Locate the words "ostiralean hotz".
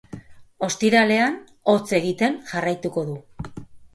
0.67-1.85